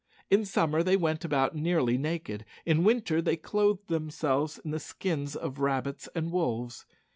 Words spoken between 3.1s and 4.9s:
they clothed themselves in the